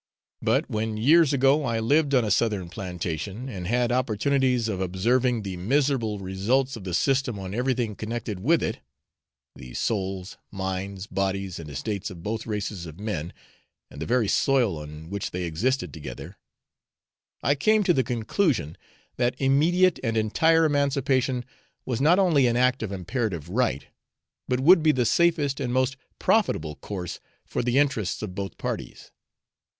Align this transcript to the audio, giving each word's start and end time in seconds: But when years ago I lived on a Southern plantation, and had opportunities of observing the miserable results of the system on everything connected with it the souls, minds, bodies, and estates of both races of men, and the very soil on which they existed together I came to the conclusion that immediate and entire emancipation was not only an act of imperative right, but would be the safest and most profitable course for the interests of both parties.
But 0.41 0.67
when 0.67 0.97
years 0.97 1.31
ago 1.31 1.63
I 1.63 1.79
lived 1.79 2.15
on 2.15 2.25
a 2.25 2.31
Southern 2.31 2.69
plantation, 2.69 3.47
and 3.49 3.67
had 3.67 3.91
opportunities 3.91 4.67
of 4.67 4.81
observing 4.81 5.43
the 5.43 5.57
miserable 5.57 6.17
results 6.17 6.75
of 6.75 6.85
the 6.85 6.95
system 6.95 7.37
on 7.37 7.53
everything 7.53 7.95
connected 7.95 8.39
with 8.39 8.63
it 8.63 8.79
the 9.55 9.75
souls, 9.75 10.39
minds, 10.49 11.05
bodies, 11.05 11.59
and 11.59 11.69
estates 11.69 12.09
of 12.09 12.23
both 12.23 12.47
races 12.47 12.87
of 12.87 12.99
men, 12.99 13.31
and 13.91 14.01
the 14.01 14.07
very 14.07 14.27
soil 14.27 14.79
on 14.79 15.11
which 15.11 15.29
they 15.29 15.43
existed 15.43 15.93
together 15.93 16.35
I 17.43 17.53
came 17.53 17.83
to 17.83 17.93
the 17.93 18.03
conclusion 18.03 18.77
that 19.17 19.39
immediate 19.39 19.99
and 20.03 20.17
entire 20.17 20.65
emancipation 20.65 21.45
was 21.85 22.01
not 22.01 22.17
only 22.17 22.47
an 22.47 22.57
act 22.57 22.81
of 22.81 22.91
imperative 22.91 23.49
right, 23.49 23.85
but 24.47 24.61
would 24.61 24.81
be 24.81 24.93
the 24.93 25.05
safest 25.05 25.59
and 25.59 25.71
most 25.71 25.95
profitable 26.17 26.73
course 26.77 27.19
for 27.45 27.61
the 27.61 27.77
interests 27.77 28.23
of 28.23 28.33
both 28.33 28.57
parties. 28.57 29.11